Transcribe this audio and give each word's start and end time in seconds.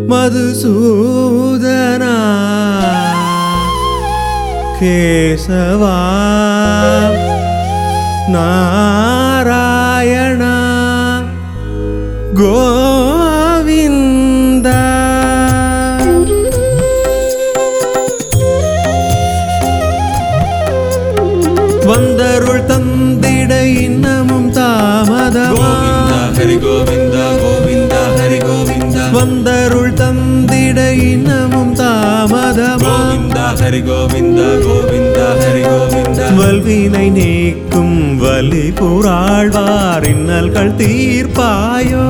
மதுசூதனா? 0.08 2.14
கேசவா 4.84 5.92
நாராயணா 9.14 9.46
கோவிந்தா 12.40 13.80
வந்தருள் 21.86 22.64
தந்திட 22.66 23.52
இன்னமும் 23.80 24.48
தாமதமா 24.50 25.70
கோவிந்தா 25.70 26.20
ஹரி 26.38 26.56
கோவிந்தா 26.64 27.24
கோவிந்தா 27.42 28.02
ஹரி 28.20 28.38
கோவிந்தா 28.44 29.04
வந்தருள் 29.16 29.92
தந்திட 29.94 30.78
தாமதமா 32.24 32.92
கோவிந்தா 32.92 33.46
ஹரி 33.60 33.80
கோவிந்தா 33.82 34.46
கோவிந்தா 34.64 35.24
ஹரி 35.40 35.62
கோவிந்தா 35.62 36.26
வல்வினை 36.38 37.10
நீக்கும் 37.10 37.98
வலி 38.18 38.62
புராழ்வார் 38.70 40.06
இன்னல்கள் 40.08 40.72
தீர்ப்பாயோ. 40.76 42.04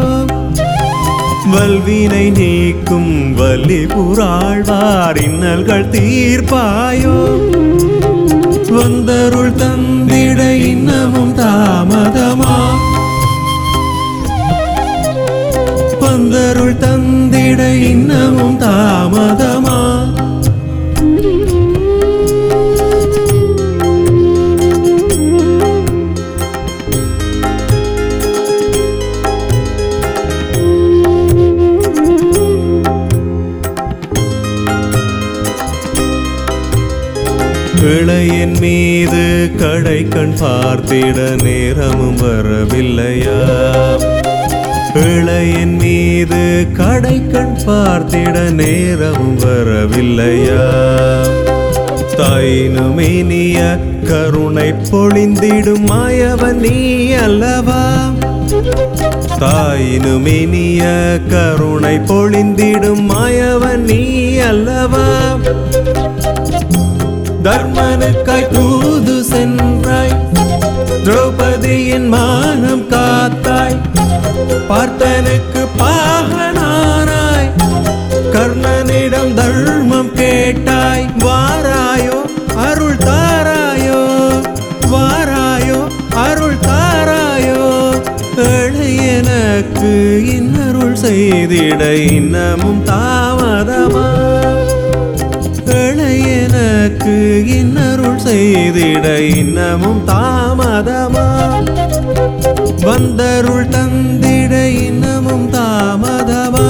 வல்வினை 1.54 2.30
நீக்கும் 2.30 3.12
வலி 3.34 3.80
புராழ்வார் 3.86 5.20
இன்னல்கள் 5.24 5.88
தீர்ப்பாயோ. 5.88 7.16
வந்தருள் 8.70 9.54
தந்திட 9.56 10.40
இன்னமும் 10.70 11.34
தாமதமா. 11.34 12.43
பிழையின் 37.84 38.58
மீது 38.60 39.50
கடை 39.56 40.04
கண் 40.08 40.34
பார்த்திட 40.40 41.18
நேரமும் 41.42 42.16
வரவில்லையா? 42.16 43.38
பிழையின் 44.94 45.76
மீது 45.76 46.66
கடை 46.72 47.22
கண் 47.32 47.56
பார்த்திட 47.66 48.50
நேரமும் 48.50 49.36
வரவில்லையா? 49.36 50.64
தாயினுமேனிய 52.16 53.58
கருணை 54.04 54.74
பொழிந்திடும் 54.90 55.86
மாயவன் 55.90 56.56
நீ 56.56 56.76
அல்லவா? 57.12 57.82
தாயினுமேனிய 59.38 60.82
கருணை 61.30 61.96
பொழிந்திடும் 61.98 63.04
மாயவன் 63.12 63.84
நீ 63.84 64.02
அல்லவா? 64.38 65.06
தர்மனுக்காய் 67.44 68.48
தூது 68.48 69.24
சென்றாய். 69.24 70.28
திரௌபதியின் 71.04 72.08
மானம் 72.08 72.88
காத்தாய். 72.88 73.80
பார்த்தனுக்கு 74.68 75.66
பாகனானாய். 75.78 77.50
கர்ணனிடம் 78.32 79.34
தர்மம் 79.34 80.12
கேட்டாய். 80.12 81.06
வாராயோ 81.18 82.16
அருள் 82.56 82.96
தாராயோ 82.96 84.00
வாராயோ 84.90 85.88
அருள் 86.14 86.58
தாராயோ 86.58 87.92
எனக்கு 88.96 90.22
இன்னருள் 90.26 90.96
செய்திட 90.96 91.94
இன்னமும் 91.94 92.84
தாமதமா? 92.84 94.33
எனக்கு 97.06 97.54
இன்னருள் 97.54 98.20
செய்திட 98.24 99.06
இன்னமும் 99.36 99.98
தாமதமா? 100.08 101.24
வந்தருள் 102.84 103.66
தந்திட 103.68 104.52
இன்னமும் 104.78 105.44
தாமதமா? 105.52 106.64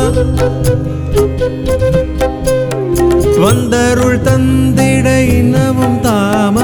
வந்தருள் 3.38 4.20
தந்திட 4.22 5.06
இன்னமும் 5.38 5.98
தாமதமா? 6.02 6.63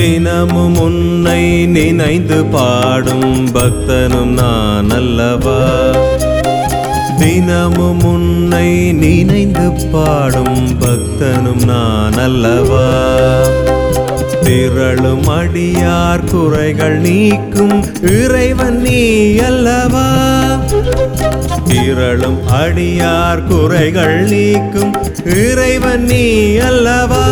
தினமும் 0.00 0.76
உன்னை 0.78 1.40
நினைந்து 1.68 2.38
பாடும் 2.52 3.26
பக்தனும் 3.48 4.32
நான் 4.32 4.90
அல்லவா 4.90 5.56
தினமும் 7.18 8.04
உன்னை 8.04 8.68
நினைந்து 9.00 9.66
பாடும் 9.92 10.62
பக்தனும் 10.78 11.64
நான் 11.64 12.18
அல்லவா 12.18 12.86
திரளும் 14.44 15.28
அடியார் 15.34 16.24
குறைகள் 16.30 16.96
நீக்கும் 17.00 17.76
இறைவன் 18.14 18.80
நீ 18.82 19.00
அல்லவா? 19.48 20.06
திரளும் 21.68 22.40
அடியார் 22.60 23.44
குறைகள் 23.46 24.18
நீக்கும் 24.32 24.94
இறைவன் 25.38 26.06
நீ 26.10 26.24
அல்லவா? 26.68 27.24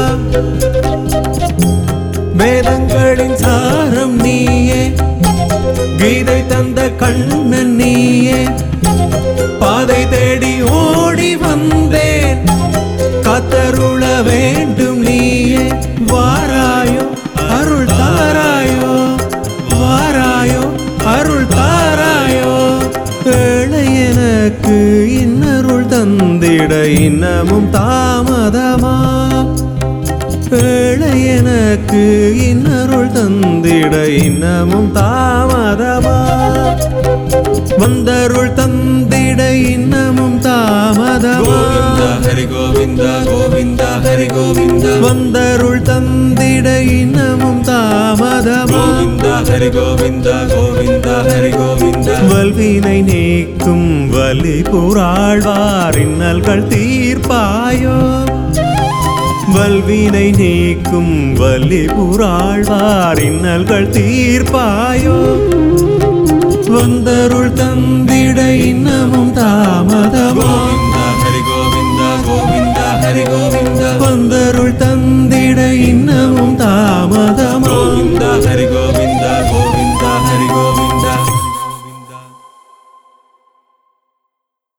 வேதங்களின் 2.38 3.36
சாரம் 3.36 4.20
நீயே. 4.20 4.94
கீதை 5.96 6.46
தந்த 6.46 6.90
கண்ணன் 6.90 7.74
நீயே. 7.74 8.44
பாதை 9.58 10.08
தேடி 10.08 10.62
ஓடி 10.62 11.36
வந்தேன். 11.36 12.44
கத்தருள 13.22 14.22
வேண்டும் 14.22 14.98
நீயே. 14.98 15.72
வாராயோ 16.06 17.04
அருள் 17.48 17.86
தாராயோ. 17.86 19.16
வாராயோ 19.70 20.62
அருள் 21.04 21.46
தாராயோ. 21.46 22.78
ஏழை 23.24 24.04
எனக்கு 24.08 25.06
இன்னருள் 25.20 25.86
தந்திட 25.86 26.84
இன்னமும் 26.84 27.72
தாமதமா? 27.72 28.96
எனக்கு 31.38 32.00
இன்னருள் 32.48 33.10
தந்திட 33.12 33.94
இன்னமும் 34.24 34.90
தாமதமா? 34.94 36.16
வந்தருள் 37.78 38.52
தந்திட 38.52 39.40
இன்னமும் 39.72 40.38
தாமதமா? 40.40 41.58
ஹரி 42.22 42.44
கோவிந்தா 42.52 43.12
கோவிந்தா 43.28 43.90
ஹரி 44.06 44.26
கோவிந்தா. 44.28 44.92
வந்தருள் 45.00 45.82
தந்திட 45.82 46.68
இன்னமும் 46.92 47.62
தாமதமா? 47.62 48.82
கோவிந்தா 48.84 49.34
ஹரி 49.50 49.70
கோவிந்தா 49.70 50.36
கோவிந்தா 50.54 51.16
ஹரி 51.28 51.52
கோவிந்தா. 51.52 52.16
வல்வினை 52.32 53.02
நீக்கும் 53.02 53.88
வலி 54.10 54.62
புராழ்வார் 54.62 55.98
இன்னல்கள் 55.98 56.66
தீர்ப்பாயோ? 56.68 57.96
வல்வினை 59.54 60.26
நீக்கும் 60.32 61.12
வல்லிபுராழ்வார் 61.40 63.20
இன்னல்கள் 63.22 63.90
தீர்ப்பாயோ? 63.90 65.16
வந்தருள் 66.74 67.52
தந்திட 67.52 68.38
இன்னமும் 68.66 69.32
தாமதமோ? 69.38 70.48
ஹரி 71.22 71.40
கோவிந்தா 71.48 72.10
கோவிந்தா 72.26 72.86
ஹரி 73.04 73.24
கோவிந்தா 73.28 73.90
வந்தருள் 74.02 74.76
தந்திட 74.76 75.60
இன்ன 75.86 76.10